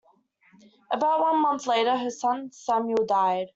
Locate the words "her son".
1.95-2.51